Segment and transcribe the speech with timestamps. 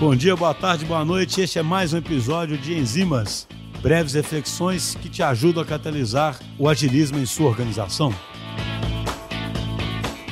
[0.00, 1.42] Bom dia, boa tarde, boa noite.
[1.42, 3.46] Este é mais um episódio de Enzimas,
[3.82, 8.10] breves reflexões que te ajudam a catalisar o agilismo em sua organização.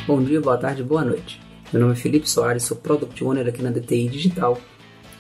[0.07, 1.39] Bom dia, boa tarde, boa noite.
[1.71, 4.59] Meu nome é Felipe Soares, sou Product Owner aqui na DTI Digital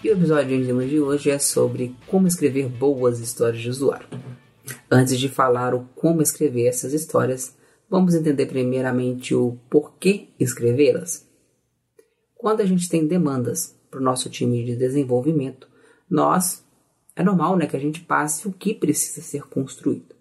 [0.02, 4.08] e o episódio de Enzimas de hoje é sobre como escrever boas histórias de usuário.
[4.90, 7.54] Antes de falar o como escrever essas histórias,
[7.90, 11.28] vamos entender primeiramente o porquê escrevê-las.
[12.34, 15.68] Quando a gente tem demandas para o nosso time de desenvolvimento,
[16.08, 16.64] nós
[17.14, 20.14] é normal né, que a gente passe o que precisa ser construído.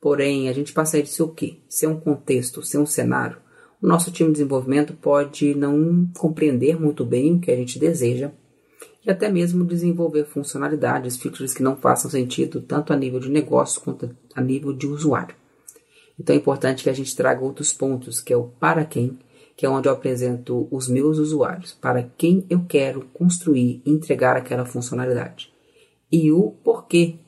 [0.00, 1.58] Porém, a gente passa isso o quê?
[1.68, 3.38] Ser um contexto, ser um cenário.
[3.82, 8.30] O nosso time de desenvolvimento pode não compreender muito bem o que a gente deseja
[9.04, 13.80] e até mesmo desenvolver funcionalidades, features que não façam sentido tanto a nível de negócio
[13.80, 15.34] quanto a nível de usuário.
[16.18, 19.18] Então é importante que a gente traga outros pontos, que é o para quem,
[19.60, 24.34] que é onde eu apresento os meus usuários, para quem eu quero construir e entregar
[24.34, 25.52] aquela funcionalidade.
[26.10, 27.18] E o porquê.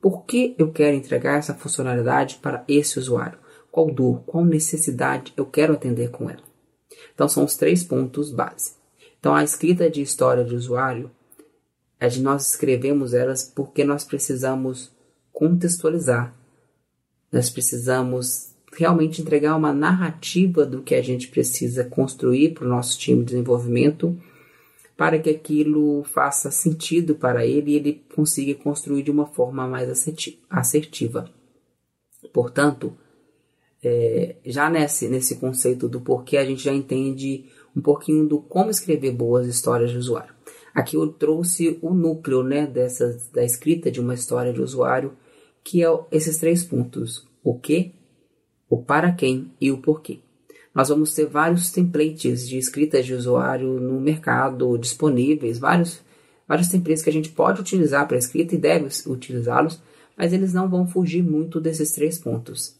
[0.00, 3.36] Por que eu quero entregar essa funcionalidade para esse usuário?
[3.68, 6.44] Qual dor, qual necessidade eu quero atender com ela?
[7.12, 8.74] Então são os três pontos base.
[9.18, 11.10] Então a escrita de história de usuário
[11.98, 14.92] é de nós escrevemos elas porque nós precisamos
[15.32, 16.32] contextualizar.
[17.32, 22.98] Nós precisamos realmente entregar uma narrativa do que a gente precisa construir para o nosso
[22.98, 24.18] time de desenvolvimento,
[24.96, 29.88] para que aquilo faça sentido para ele e ele consiga construir de uma forma mais
[30.50, 31.30] assertiva.
[32.32, 32.96] Portanto,
[33.82, 38.70] é, já nesse, nesse conceito do porquê, a gente já entende um pouquinho do como
[38.70, 40.34] escrever boas histórias de usuário.
[40.74, 45.12] Aqui eu trouxe o núcleo né, dessas, da escrita de uma história de usuário,
[45.62, 47.92] que é esses três pontos: o que,
[48.72, 50.20] o para quem e o porquê.
[50.74, 56.00] Nós vamos ter vários templates de escritas de usuário no mercado disponíveis, vários,
[56.48, 59.78] vários templates que a gente pode utilizar para escrita e deve utilizá-los,
[60.16, 62.74] mas eles não vão fugir muito desses três pontos,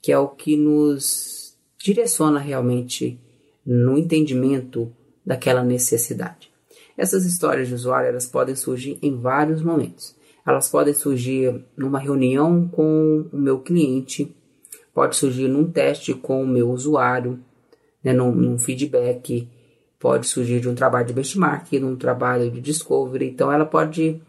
[0.00, 3.18] que é o que nos direciona realmente
[3.66, 4.88] no entendimento
[5.26, 6.48] daquela necessidade.
[6.96, 10.14] Essas histórias de usuário elas podem surgir em vários momentos.
[10.46, 14.32] Elas podem surgir numa reunião com o meu cliente,
[14.98, 17.38] pode surgir num teste com o meu usuário,
[18.02, 19.48] né, num, num feedback,
[19.96, 23.28] pode surgir de um trabalho de benchmark, num trabalho de discovery.
[23.28, 24.20] Então, ela pode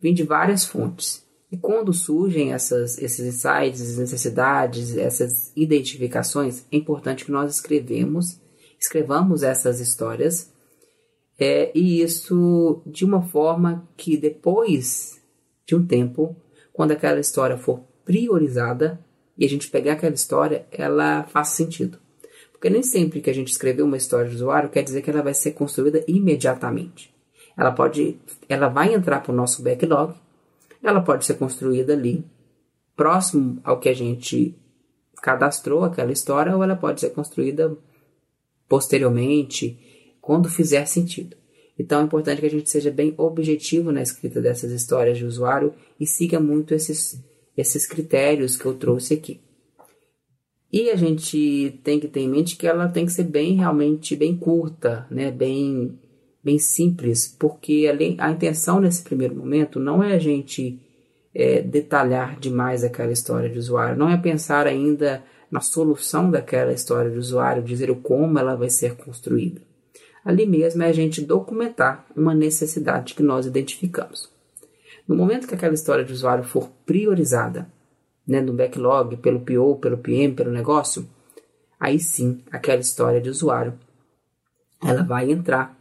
[0.00, 1.24] vir de várias fontes.
[1.48, 8.40] E quando surgem essas, esses insights, necessidades, essas identificações, é importante que nós escrevemos,
[8.80, 10.52] escrevamos essas histórias,
[11.38, 15.22] é, e isso de uma forma que depois
[15.64, 16.34] de um tempo,
[16.72, 18.98] quando aquela história for priorizada,
[19.38, 21.98] e a gente pegar aquela história, ela faz sentido.
[22.52, 25.22] Porque nem sempre que a gente escreveu uma história de usuário quer dizer que ela
[25.22, 27.14] vai ser construída imediatamente.
[27.56, 30.14] Ela pode, ela vai entrar para o nosso backlog,
[30.82, 32.24] ela pode ser construída ali,
[32.94, 34.54] próximo ao que a gente
[35.22, 37.76] cadastrou aquela história, ou ela pode ser construída
[38.68, 39.78] posteriormente,
[40.20, 41.36] quando fizer sentido.
[41.78, 45.74] Então é importante que a gente seja bem objetivo na escrita dessas histórias de usuário
[46.00, 47.22] e siga muito esses
[47.56, 49.40] esses critérios que eu trouxe aqui.
[50.72, 54.16] E a gente tem que ter em mente que ela tem que ser bem realmente
[54.16, 55.30] bem curta, né?
[55.30, 55.98] bem,
[56.42, 60.78] bem simples, porque a, a intenção nesse primeiro momento não é a gente
[61.34, 67.10] é, detalhar demais aquela história de usuário, não é pensar ainda na solução daquela história
[67.10, 69.60] de usuário, dizer o como ela vai ser construída.
[70.24, 74.28] Ali mesmo é a gente documentar uma necessidade que nós identificamos.
[75.06, 77.68] No momento que aquela história de usuário for priorizada
[78.26, 81.08] né, no backlog, pelo PO, pelo PM, pelo negócio,
[81.78, 83.74] aí sim aquela história de usuário
[84.82, 85.76] ela vai entrar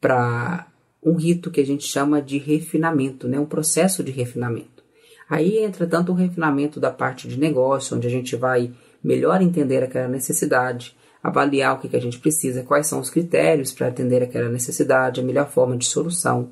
[0.00, 0.66] para
[1.02, 4.84] um rito que a gente chama de refinamento, né, um processo de refinamento.
[5.28, 9.82] Aí entra tanto o refinamento da parte de negócio, onde a gente vai melhor entender
[9.82, 14.22] aquela necessidade, avaliar o que, que a gente precisa, quais são os critérios para atender
[14.22, 16.50] aquela necessidade, a melhor forma de solução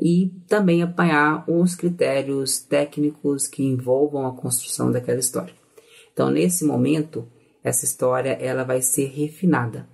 [0.00, 5.54] e também apanhar os critérios técnicos que envolvam a construção daquela história.
[6.12, 7.26] Então, nesse momento,
[7.62, 9.88] essa história ela vai ser refinada.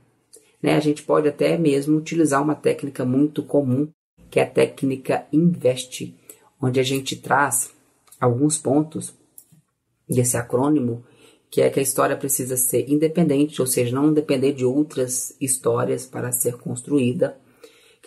[0.63, 0.75] Né?
[0.75, 3.89] A gente pode até mesmo utilizar uma técnica muito comum,
[4.31, 6.15] que é a técnica INVEST,
[6.61, 7.71] onde a gente traz
[8.21, 9.15] alguns pontos
[10.09, 11.05] desse acrônimo,
[11.51, 16.05] que é que a história precisa ser independente, ou seja, não depender de outras histórias
[16.05, 17.39] para ser construída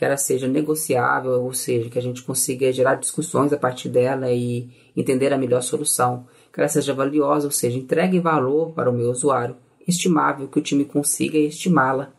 [0.02, 4.32] que ela seja negociável, ou seja, que a gente consiga gerar discussões a partir dela
[4.32, 4.68] e
[4.98, 9.12] entender a melhor solução, que ela seja valiosa, ou seja, entregue valor para o meu
[9.12, 9.56] usuário,
[9.88, 12.12] estimável, que o time consiga estimá-la,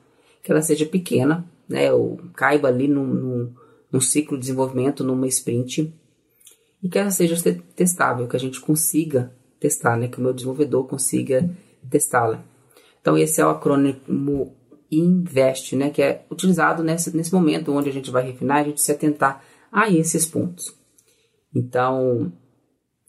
[0.44, 3.52] que ela seja pequena, né, ou caiba ali num,
[3.90, 5.92] num ciclo de desenvolvimento, numa sprint,
[6.80, 7.34] e que ela seja
[7.74, 11.50] testável, que a gente consiga testar, né, que o meu desenvolvedor consiga
[11.90, 12.44] testá-la.
[13.00, 14.54] Então esse é o acrônimo
[14.92, 18.80] INVEST, né, que é utilizado nesse, nesse momento onde a gente vai refinar, a gente
[18.80, 20.76] se atentar a esses pontos.
[21.54, 22.32] Então,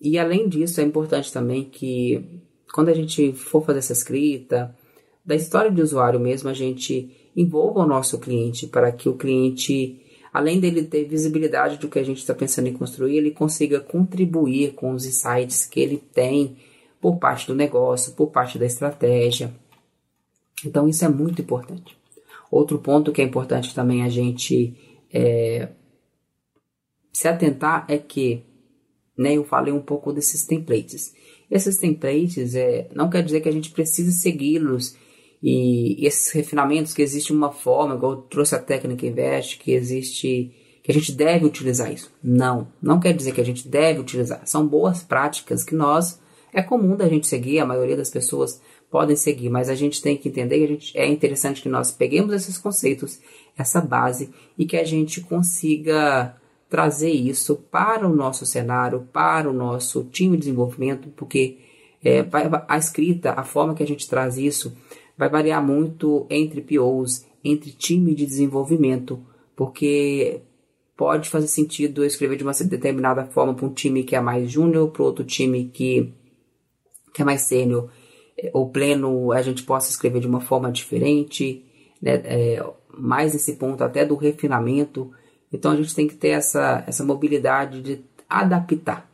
[0.01, 2.41] e além disso, é importante também que
[2.73, 4.75] quando a gente for fazer essa escrita,
[5.25, 10.01] da história de usuário mesmo, a gente envolva o nosso cliente para que o cliente,
[10.33, 14.73] além dele ter visibilidade do que a gente está pensando em construir, ele consiga contribuir
[14.73, 16.57] com os insights que ele tem
[16.99, 19.53] por parte do negócio, por parte da estratégia.
[20.65, 21.97] Então isso é muito importante.
[22.51, 24.75] Outro ponto que é importante também a gente
[25.11, 25.69] é,
[27.11, 28.43] se atentar é que,
[29.17, 31.13] né, eu falei um pouco desses templates.
[31.49, 34.95] Esses templates é, não quer dizer que a gente precisa segui-los
[35.41, 40.51] e, esses refinamentos que existe uma forma, igual eu trouxe a técnica Invest, que existe
[40.81, 42.11] que a gente deve utilizar isso.
[42.21, 44.41] Não, não quer dizer que a gente deve utilizar.
[44.45, 46.19] São boas práticas que nós
[46.53, 48.61] é comum da gente seguir, a maioria das pessoas
[48.93, 51.91] podem seguir, mas a gente tem que entender que a gente, é interessante que nós
[51.91, 53.19] peguemos esses conceitos,
[53.57, 56.35] essa base e que a gente consiga
[56.69, 61.57] trazer isso para o nosso cenário, para o nosso time de desenvolvimento, porque
[62.05, 62.23] é,
[62.67, 64.77] a escrita, a forma que a gente traz isso,
[65.17, 69.19] vai variar muito entre POs, entre time de desenvolvimento,
[69.55, 70.41] porque
[70.95, 74.51] pode fazer sentido eu escrever de uma determinada forma para um time que é mais
[74.51, 76.13] júnior, para outro time que,
[77.11, 77.89] que é mais sênior,
[78.51, 81.63] ou pleno, a gente possa escrever de uma forma diferente,
[82.01, 82.21] né?
[82.25, 82.65] É,
[82.97, 85.11] mais esse ponto até do refinamento.
[85.51, 89.09] Então a gente tem que ter essa, essa mobilidade de adaptar.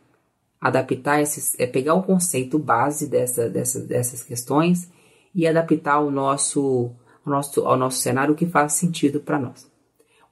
[0.60, 4.90] Adaptar esses, é pegar o conceito base dessa, dessa, dessas questões
[5.34, 6.90] e adaptar ao nosso,
[7.24, 9.70] ao nosso, ao nosso cenário o que faz sentido para nós.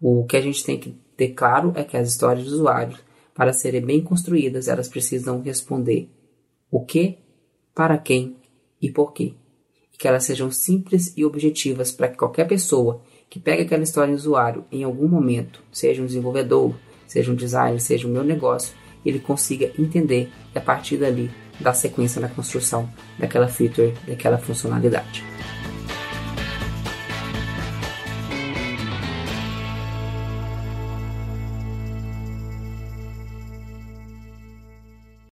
[0.00, 2.98] O que a gente tem que ter claro é que as histórias de usuários,
[3.34, 6.10] para serem bem construídas, elas precisam responder
[6.70, 7.18] o que,
[7.74, 8.36] para quem
[8.80, 9.34] e por quê.
[9.92, 14.14] E que elas sejam simples e objetivas para que qualquer pessoa que pegue aquela história
[14.14, 16.74] de usuário em algum momento, seja um desenvolvedor,
[17.06, 21.30] seja um designer, seja o meu negócio, ele consiga entender e a partir dali
[21.60, 22.88] dar sequência na construção
[23.18, 25.24] daquela feature, daquela funcionalidade.